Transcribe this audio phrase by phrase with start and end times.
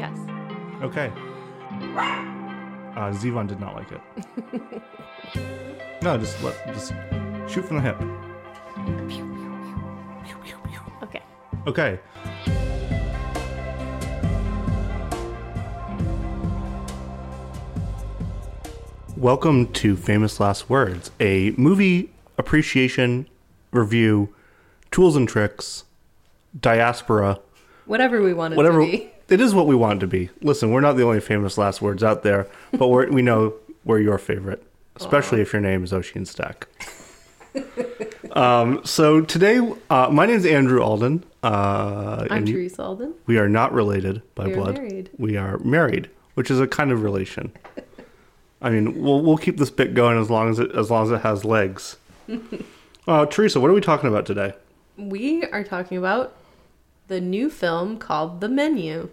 [0.00, 0.16] Yes.
[0.80, 1.12] Okay.
[2.96, 4.82] Uh, Zevon did not like it.
[6.02, 6.94] no, just let just
[7.46, 8.00] shoot from the hip.
[11.02, 11.20] Okay.
[11.66, 12.00] Okay.
[19.18, 23.28] Welcome to Famous Last Words, a movie appreciation
[23.70, 24.34] review,
[24.90, 25.84] tools and tricks,
[26.58, 27.38] diaspora,
[27.84, 28.80] Whatever we want it whatever.
[28.84, 29.10] to be.
[29.30, 30.28] It is what we want it to be.
[30.42, 34.00] Listen, we're not the only famous last words out there, but we're, we know we're
[34.00, 34.60] your favorite,
[34.96, 36.66] especially if your name is Ocean Stack.
[38.32, 41.22] um, so today, uh, my name is Andrew Alden.
[41.44, 43.14] Uh, I'm Teresa Alden.
[43.26, 44.74] we are not related by We blood.
[44.74, 45.10] married.
[45.16, 47.52] We are married, which is a kind of relation.
[48.60, 51.12] I mean, we'll we'll keep this bit going as long as it as long as
[51.12, 51.96] it has legs.
[53.08, 54.54] uh, Teresa, what are we talking about today?
[54.96, 56.34] We are talking about
[57.06, 59.08] the new film called The Menu.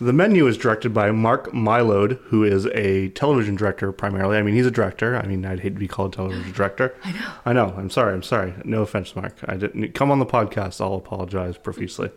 [0.00, 4.36] The menu is directed by Mark Mylode, who is a television director primarily.
[4.36, 5.16] I mean, he's a director.
[5.16, 6.94] I mean, I'd hate to be called a television director.
[7.04, 7.32] I know.
[7.46, 7.74] I know.
[7.76, 8.14] I'm sorry.
[8.14, 8.54] I'm sorry.
[8.64, 9.34] No offense, Mark.
[9.46, 10.80] I didn't come on the podcast.
[10.80, 12.10] I'll apologize profusely.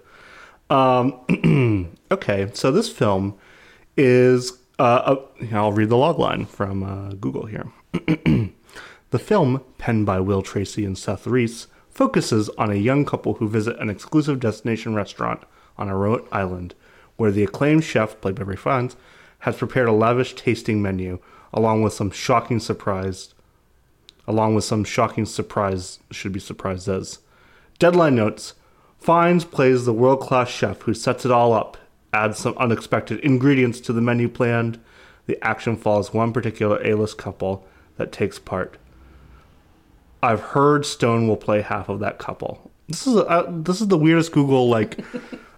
[0.70, 3.38] Um, okay, so this film
[3.98, 4.59] is.
[4.80, 7.72] Uh, a, I'll read the log line from uh, Google here.
[9.12, 13.50] The film, penned by Will Tracy and Seth Reiss, focuses on a young couple who
[13.50, 15.44] visit an exclusive destination restaurant
[15.78, 16.76] on a remote island,
[17.22, 18.95] where the acclaimed chef, played by Ralph Fiennes,
[19.39, 21.19] has prepared a lavish tasting menu,
[21.53, 23.36] along with some shocking surprise.
[24.28, 27.19] Along with some shocking surprise, should be surprised as.
[27.78, 28.55] Deadline notes:
[29.00, 31.78] Fiennes plays the world-class chef who sets it all up,
[32.11, 34.80] adds some unexpected ingredients to the menu planned.
[35.28, 38.78] The action follows one particular A-list couple that takes part.
[40.23, 42.72] I've heard Stone will play half of that couple.
[42.88, 45.00] This is uh, this is the weirdest Google like.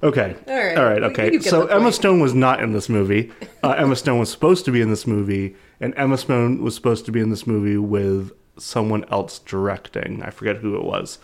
[0.03, 1.39] Okay, All right, all right, okay.
[1.39, 1.91] So Emma.
[1.93, 3.31] Stone was not in this movie.
[3.63, 7.05] Uh, Emma Stone was supposed to be in this movie, and Emma Stone was supposed
[7.05, 10.21] to be in this movie with someone else directing.
[10.21, 11.19] I forget who it was.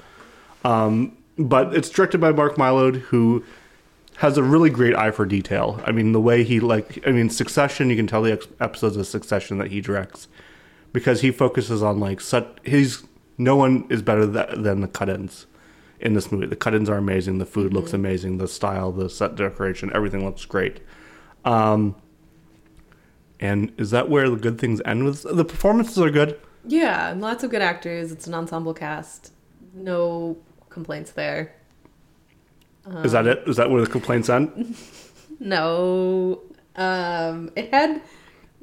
[0.63, 3.43] Um, but it's directed by Mark Mylode, who
[4.17, 5.81] has a really great eye for detail.
[5.85, 7.89] I mean, the way he like, I mean, Succession.
[7.89, 10.29] You can tell the ex- episodes of Succession that he directs
[10.93, 12.47] because he focuses on like such.
[12.63, 13.03] He's
[13.37, 15.47] no one is better tha- than the cut-ins
[15.99, 16.45] in this movie.
[16.47, 17.37] The cut-ins are amazing.
[17.39, 18.37] The food looks amazing.
[18.37, 20.81] The style, the set decoration, everything looks great.
[21.45, 21.95] Um,
[23.39, 25.05] and is that where the good things end?
[25.05, 26.39] With the performances are good.
[26.65, 28.11] Yeah, lots of good actors.
[28.11, 29.33] It's an ensemble cast.
[29.73, 30.37] No
[30.69, 31.55] complaints there.
[33.03, 33.43] is that it?
[33.47, 34.75] Is that where the complaints end?
[35.41, 36.41] No.
[36.75, 38.01] Um, it had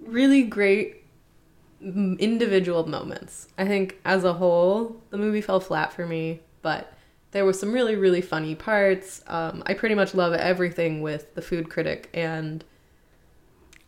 [0.03, 1.05] really great
[1.81, 3.49] individual moments.
[3.57, 6.93] I think as a whole, the movie fell flat for me, but
[7.33, 9.23] there were some really, really funny parts.
[9.27, 12.65] Um, I pretty much love everything with the food critic and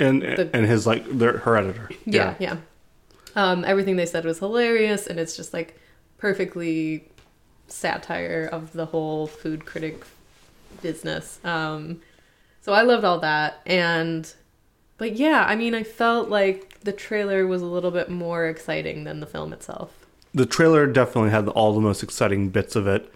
[0.01, 1.89] And The- and his like their her editor.
[2.05, 2.57] yeah, yeah.
[3.37, 5.79] Um, everything they said was hilarious, and it's just like
[6.19, 7.09] perfectly
[7.69, 10.03] satire of the whole food critic
[10.83, 11.39] business.
[11.45, 12.01] Um,
[12.61, 14.33] so I loved all that, and
[14.99, 19.05] but yeah, I mean, I felt like the trailer was a little bit more exciting
[19.05, 19.93] than the film itself.
[20.35, 23.13] the trailer definitely had all the most exciting bits of it.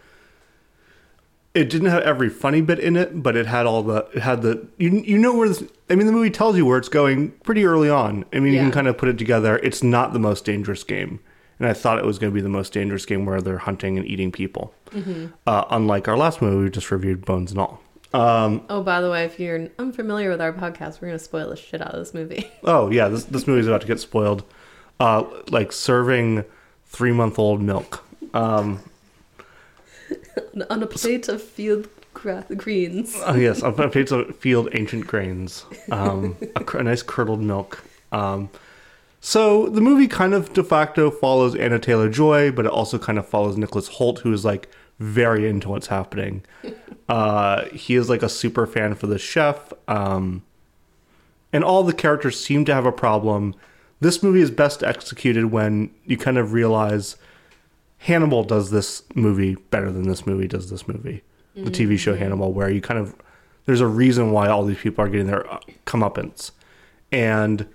[1.55, 4.41] It didn't have every funny bit in it, but it had all the it had
[4.43, 7.33] the you you know where this I mean the movie tells you where it's going
[7.45, 8.25] pretty early on.
[8.33, 9.59] I mean you can kind of put it together.
[9.59, 11.21] It's not the most dangerous game,
[11.59, 13.99] and I thought it was going to be the most dangerous game where they're hunting
[13.99, 14.75] and eating people.
[15.47, 17.81] Uh, unlike our last movie, we just reviewed Bones and All.
[18.15, 21.57] Um, Oh, by the way, if you're unfamiliar with our podcast, we're gonna spoil the
[21.57, 22.51] shit out of this movie.
[22.65, 24.43] oh yeah, this this movie's about to get spoiled.
[25.01, 26.45] Uh, like serving
[26.87, 28.05] three month old milk.
[28.35, 28.81] Um,
[30.71, 33.15] On a plate of field gra- greens.
[33.25, 37.41] Oh yes, on a plate of field ancient grains, um, a, cr- a nice curdled
[37.41, 37.83] milk.
[38.13, 38.51] Um,
[39.21, 43.19] so the movie kind of de facto follows Anna Taylor Joy, but it also kind
[43.19, 44.69] of follows Nicholas Hoult, who is like
[44.99, 46.43] very into what's happening.
[47.09, 50.43] Uh, he is like a super fan for the chef, um,
[51.53, 53.55] and all the characters seem to have a problem.
[54.01, 57.17] This movie is best executed when you kind of realize
[58.03, 61.23] Hannibal does this movie better than this movie does this movie.
[61.55, 63.15] The TV show Hannibal, where you kind of
[63.67, 66.51] there's a reason why all these people are getting their uh, comeuppance,
[67.13, 67.69] and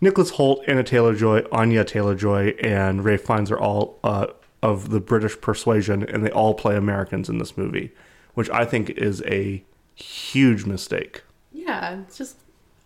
[0.00, 4.26] Nicholas Hoult, Anna Taylor Joy, Anya Taylor Joy, and Ralph Fiennes are all uh,
[4.62, 7.92] of the British persuasion, and they all play Americans in this movie,
[8.32, 9.62] which I think is a
[9.94, 11.22] huge mistake.
[11.52, 12.38] Yeah, it's just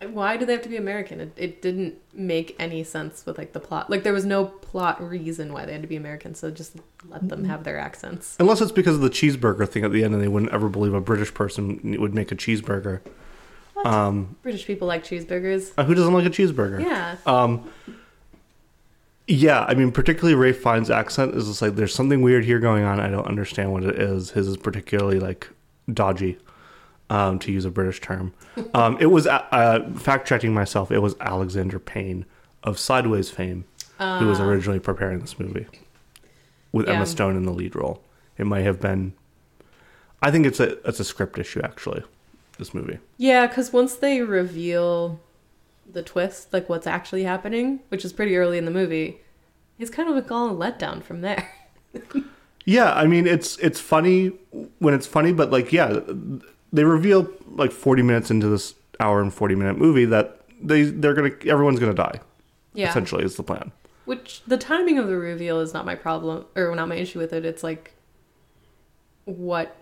[0.07, 1.19] why do they have to be American?
[1.19, 3.89] It, it didn't make any sense with like the plot.
[3.89, 6.77] Like there was no plot reason why they had to be American, so just
[7.09, 8.37] let them have their accents.
[8.39, 10.93] Unless it's because of the cheeseburger thing at the end, and they wouldn't ever believe
[10.93, 13.01] a British person would make a cheeseburger.
[13.73, 13.85] What?
[13.85, 15.73] Um, British people like cheeseburgers.
[15.77, 16.81] uh, who doesn't like a cheeseburger?
[16.81, 17.17] Yeah.
[17.25, 17.69] Um,
[19.27, 22.83] yeah, I mean, particularly Ralph Fiennes' accent is just like there's something weird here going
[22.83, 22.99] on.
[22.99, 24.31] I don't understand what it is.
[24.31, 25.49] His is particularly like
[25.93, 26.39] dodgy,
[27.09, 28.33] um, to use a British term.
[28.73, 30.91] Um, it was uh, uh, fact checking myself.
[30.91, 32.25] It was Alexander Payne
[32.63, 33.65] of Sideways fame
[33.97, 35.67] who was originally preparing this movie
[36.71, 36.93] with Yeah.
[36.93, 38.01] Emma Stone in the lead role.
[38.37, 39.13] It might have been.
[40.21, 42.03] I think it's a it's a script issue actually.
[42.57, 42.99] This movie.
[43.17, 45.19] Yeah, because once they reveal
[45.91, 49.19] the twist, like what's actually happening, which is pretty early in the movie,
[49.79, 51.49] it's kind of like all a letdown from there.
[52.65, 54.27] Yeah, I mean it's it's funny
[54.77, 56.01] when it's funny, but like yeah,
[56.71, 61.13] they reveal like forty minutes into this hour and forty minute movie that they they're
[61.13, 62.19] gonna everyone's gonna die.
[62.73, 62.89] Yeah.
[62.89, 63.71] Essentially, is the plan.
[64.05, 67.33] Which the timing of the reveal is not my problem or not my issue with
[67.33, 67.45] it.
[67.45, 67.93] It's like
[69.25, 69.75] what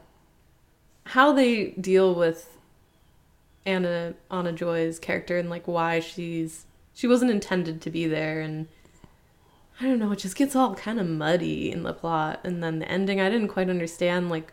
[1.06, 2.58] how they deal with
[3.66, 8.68] Anna Anna Joy's character and like why she's she wasn't intended to be there and
[9.80, 12.80] I don't know, it just gets all kind of muddy in the plot and then
[12.80, 14.52] the ending I didn't quite understand like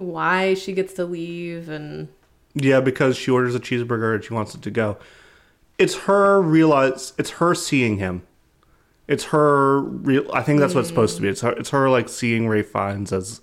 [0.00, 2.08] why she gets to leave and
[2.54, 4.96] Yeah, because she orders a cheeseburger and she wants it to go.
[5.78, 7.12] It's her realize.
[7.18, 8.22] It's her seeing him.
[9.08, 10.30] It's her real.
[10.32, 11.28] I think that's what it's supposed to be.
[11.28, 11.52] It's her.
[11.52, 13.40] It's her like seeing Ralph Fiennes as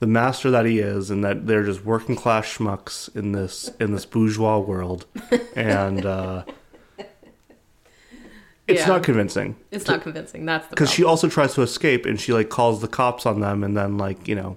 [0.00, 3.92] the master that he is, and that they're just working class schmucks in this in
[3.92, 5.06] this bourgeois world,
[5.56, 6.44] and uh,
[8.66, 8.86] it's Yeah.
[8.86, 10.46] not convincing it's not convincing.
[10.46, 13.40] That's the because she also tries to escape and she like calls the cops on
[13.40, 14.56] them and then like you know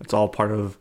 [0.00, 0.78] it's all part of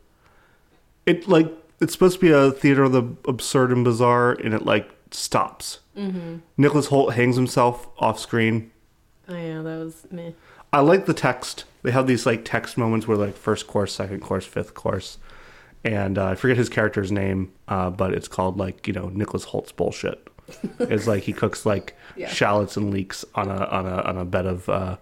[1.06, 1.51] it like
[1.81, 5.80] it's supposed to be a theater of the absurd and bizarre and it like stops
[5.98, 6.38] mm-hmm.
[6.57, 8.71] nicholas hoult hangs himself off screen
[9.30, 10.36] Oh yeah, that was me.
[10.74, 14.21] i like the text they have these like text moments where like first course second
[14.21, 15.18] course fifth course
[15.83, 19.45] and uh, i forget his character's name uh, but it's called like you know nicholas
[19.45, 20.27] hoult's bullshit
[20.80, 22.27] it's like he cooks like Yeah.
[22.30, 24.98] shallots and leeks on a on a on a bed of uh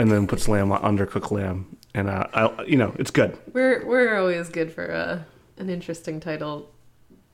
[0.00, 3.84] and then puts lamb on undercooked lamb and uh I, you know it's good We're
[3.84, 5.22] we're always good for uh,
[5.60, 6.70] an interesting title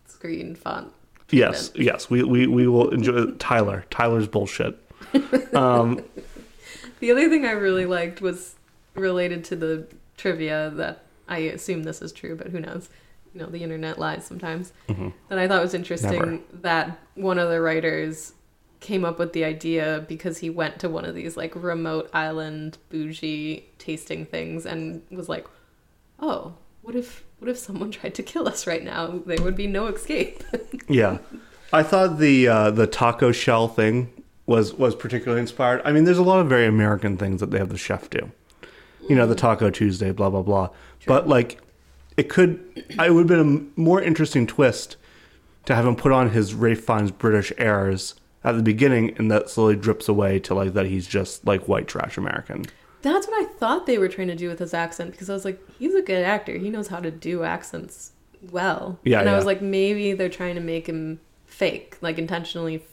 [0.07, 0.93] screen font.
[1.31, 4.77] yes yes we we, we will enjoy tyler tyler's bullshit
[5.55, 6.03] um
[7.01, 8.55] The other thing I really liked was
[8.95, 12.89] related to the trivia that I assume this is true, but who knows?
[13.35, 14.73] You know, the internet lies sometimes.
[15.29, 16.41] That I thought was interesting Never.
[16.63, 18.33] that one of the writers
[18.85, 22.77] came up with the idea because he went to one of these like remote island
[22.91, 25.47] bougie tasting things and was like,
[26.21, 26.53] "Oh,
[26.83, 29.23] what if what if someone tried to kill us right now?
[29.25, 30.45] There would be no escape."
[30.89, 31.19] yeah.
[31.73, 34.11] I thought the uh the taco shell thing
[34.45, 35.81] was was particularly inspired.
[35.83, 38.31] I mean there's a lot of very american things that they have the chef do.
[39.09, 40.69] You know the taco tuesday blah blah blah.
[41.07, 41.59] But like
[42.19, 44.99] it could it would have been a more interesting twist
[45.65, 49.49] to have him put on his Ralph Fiennes British airs at the beginning, and that
[49.49, 52.67] slowly drips away to like that he's just like white trash American.
[53.03, 55.45] That's what I thought they were trying to do with his accent because I was
[55.45, 56.57] like, he's a good actor.
[56.57, 58.13] He knows how to do accents
[58.51, 58.99] well.
[59.05, 62.85] Yeah, And I was like, maybe they're trying to make him fake, like intentionally.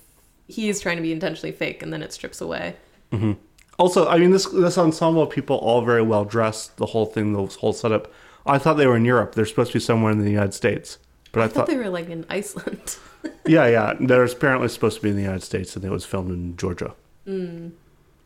[0.47, 2.75] He's trying to be intentionally fake, and then it strips away.
[3.11, 3.33] Mm-hmm.
[3.79, 6.77] Also, I mean this this ensemble of people all very well dressed.
[6.77, 8.11] The whole thing, the whole setup.
[8.45, 9.35] I thought they were in Europe.
[9.35, 10.97] They're supposed to be somewhere in the United States,
[11.31, 12.97] but I, I thought they were like in Iceland.
[13.45, 16.31] yeah, yeah, they're apparently supposed to be in the United States, and it was filmed
[16.31, 16.93] in Georgia.
[17.27, 17.71] Mm.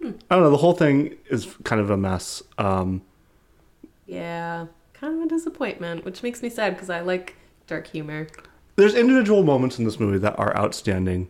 [0.04, 0.52] I don't know.
[0.52, 2.44] The whole thing is kind of a mess.
[2.58, 3.02] Um,
[4.06, 7.36] yeah, kind of a disappointment, which makes me sad because I like
[7.68, 8.28] dark humor.
[8.76, 11.30] there's individual moments in this movie that are outstanding.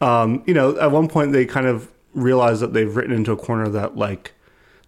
[0.00, 3.36] Um, you know, at one point they kind of realize that they've written into a
[3.36, 4.32] corner that like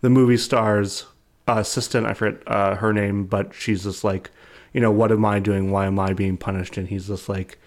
[0.00, 1.06] the movie star's
[1.48, 4.30] uh, assistant, I forget uh, her name, but she's just like,
[4.72, 5.70] you know, what am I doing?
[5.70, 6.76] Why am I being punished?
[6.76, 7.58] And he's just like,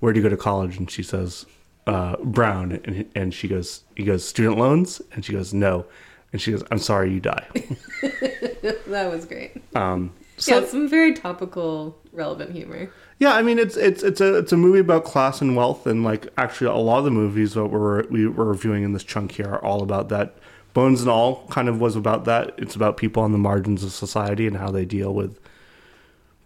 [0.00, 0.76] where do you go to college?
[0.76, 1.46] And she says,
[1.86, 2.80] uh, Brown.
[2.84, 5.00] And and she goes, he goes, student loans?
[5.12, 5.86] And she goes, no.
[6.32, 7.46] And she goes, I'm sorry, you die.
[8.02, 9.62] that was great.
[9.74, 12.90] Um, so yeah, some very topical, relevant humor.
[13.18, 16.04] Yeah, I mean it's it's it's a it's a movie about class and wealth, and
[16.04, 19.32] like actually a lot of the movies that we're we were reviewing in this chunk
[19.32, 20.36] here are all about that.
[20.74, 22.54] Bones and all kind of was about that.
[22.58, 25.40] It's about people on the margins of society and how they deal with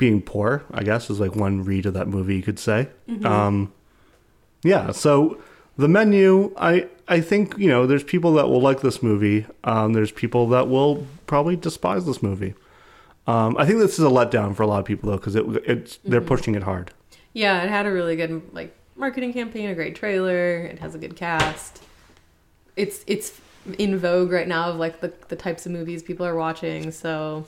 [0.00, 0.64] being poor.
[0.73, 2.88] I guess is like one read of that movie you could say.
[3.23, 3.73] Um,
[4.64, 5.40] yeah, so
[5.76, 9.47] the menu, I I think you know there's people that will like this movie.
[9.62, 12.54] Um, there's people that will probably despise this movie.
[13.26, 15.45] Um, I think this is a letdown for a lot of people though because it
[15.66, 16.92] it's they're pushing it hard.
[17.35, 20.64] Yeah, it had a really good like marketing campaign, a great trailer.
[20.64, 21.83] It has a good cast.
[22.75, 23.38] It's it's
[23.78, 26.90] in vogue right now of like the the types of movies people are watching.
[26.90, 27.45] So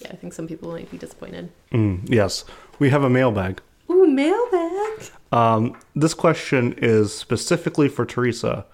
[0.00, 1.50] yeah, I think some people might be disappointed.
[1.72, 2.44] Mm, yes,
[2.78, 3.60] we have a mailbag.
[3.90, 5.04] Ooh, mailbag.
[5.32, 8.66] Um, this question is specifically for Teresa.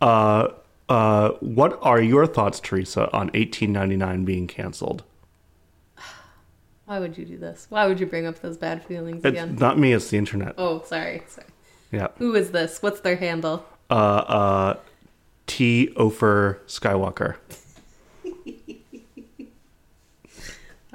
[0.00, 0.48] Uh,
[0.88, 5.02] uh, what are your thoughts, Teresa, on 1899 being canceled?
[6.86, 7.66] Why would you do this?
[7.70, 9.56] Why would you bring up those bad feelings It's again?
[9.56, 10.54] not me, it's the internet.
[10.58, 11.22] Oh, sorry.
[11.28, 11.46] Sorry.
[11.90, 12.08] Yeah.
[12.18, 12.82] Who is this?
[12.82, 13.64] What's their handle?
[13.90, 14.76] Uh, uh,
[15.46, 15.92] T.
[15.96, 17.36] Ofer Skywalker.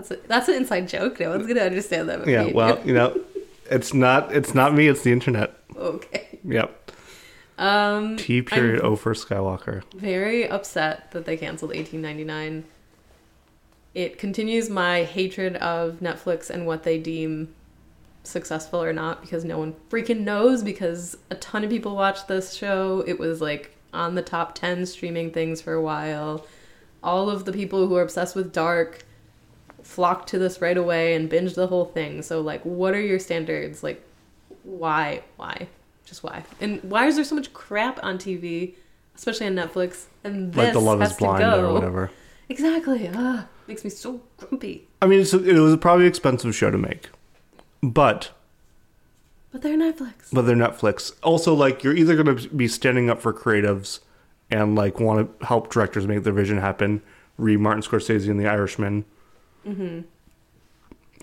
[0.10, 1.20] That's a, that's an inside joke.
[1.20, 2.28] No one's gonna understand that.
[2.28, 2.88] Yeah, well, you.
[2.88, 3.20] you know,
[3.70, 5.54] it's not it's not me, it's the internet.
[5.76, 6.40] okay.
[6.44, 6.92] Yep.
[7.58, 8.42] Um, T.
[8.42, 9.84] Period O for Skywalker.
[9.94, 12.64] very upset that they canceled 1899.
[13.94, 17.54] It continues my hatred of Netflix and what they deem
[18.24, 22.54] successful or not because no one freaking knows because a ton of people watched this
[22.54, 23.04] show.
[23.06, 26.46] It was like on the top 10 streaming things for a while.
[27.04, 29.06] All of the people who are obsessed with Dark
[29.84, 32.22] flocked to this right away and binge the whole thing.
[32.22, 33.84] So like what are your standards?
[33.84, 34.04] Like
[34.64, 35.24] why?
[35.38, 35.68] Why?
[36.06, 36.44] Just why?
[36.60, 38.74] And why is there so much crap on TV,
[39.16, 40.06] especially on Netflix?
[40.24, 41.70] And this Like the Love has is to Blind go.
[41.70, 42.12] or whatever.
[42.50, 43.10] Exactly.
[43.14, 44.88] Ah, makes me so grumpy.
[45.02, 47.10] I mean, it's, it was a probably expensive show to make,
[47.84, 48.32] but
[49.52, 50.14] But they're Netflix.
[50.34, 51.14] but they're Netflix.
[51.22, 54.00] Also, like you're either going to be standing up for creatives
[54.50, 57.04] and like want to help directors make their vision happen.
[57.38, 59.06] Read Martin Scorsese and The Irishman.
[59.68, 60.02] Mm-hmm.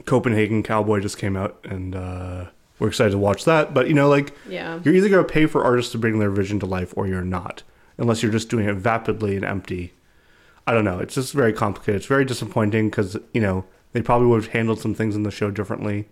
[0.05, 2.47] Copenhagen Cowboy just came out, and uh,
[2.79, 3.73] we're excited to watch that.
[3.75, 4.81] But you know, like Yeah.
[4.85, 7.23] you're either going to pay for artists to bring their vision to life, or you're
[7.23, 7.63] not,
[7.99, 9.93] unless you're just doing it vapidly and empty.
[10.67, 10.99] I don't know.
[10.99, 11.97] It's just very complicated.
[12.01, 15.31] It's very disappointing because you know they probably would have handled some things in the
[15.31, 16.09] show differently.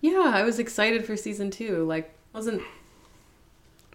[0.00, 1.84] Yeah, I was excited for season two.
[1.84, 2.60] Like, wasn't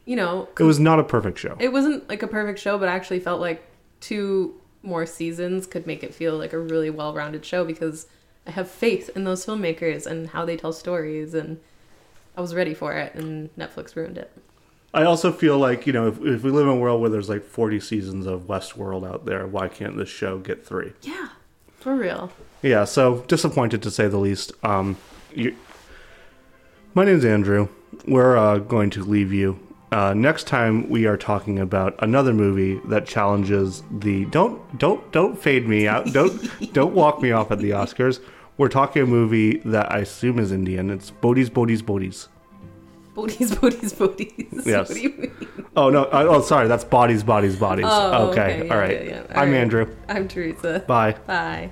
[0.06, 1.58] you know, It was not a perfect show.
[1.60, 3.62] it wasn't like a perfect show, but I actually felt like
[4.00, 4.56] two
[4.88, 8.08] more seasons could make it feel like a really well-rounded show because
[8.48, 11.60] I have faith in those filmmakers and how they tell stories, and
[12.36, 14.32] I was ready for it, and Netflix ruined it.
[14.94, 17.28] I also feel like you know if, if we live in a world where there's
[17.28, 20.94] like 40 seasons of Westworld out there, why can't this show get three?
[21.02, 21.30] Yeah,
[21.78, 22.32] for real.
[22.62, 24.54] Yeah, so disappointed to say the least.
[24.64, 24.98] Um,
[25.36, 25.56] you,
[26.94, 27.68] my name's Andrew.
[28.08, 29.60] We're uh, going to leave you.
[29.92, 35.40] Uh, next time we are talking about another movie that challenges the don't don't don't
[35.40, 36.34] fade me out don't
[36.74, 38.20] don't walk me off at the Oscars.
[38.58, 40.90] We're talking a movie that I assume is Indian.
[40.90, 42.28] It's Bodhi's Bodhi's Bodhi's.
[43.18, 44.64] Booties, booties, booties.
[44.64, 44.90] Yes.
[44.90, 45.32] What do you mean?
[45.76, 46.04] Oh no!
[46.06, 46.68] I, oh, sorry.
[46.68, 47.86] That's Bodies Bodies Bodies.
[47.88, 48.42] Oh, okay.
[48.42, 49.06] okay, All yeah, right.
[49.06, 49.22] yeah, yeah.
[49.36, 49.58] All I'm right.
[49.58, 49.96] Andrew.
[50.08, 50.84] I'm Teresa.
[50.86, 51.14] Bye.
[51.26, 51.72] Bye.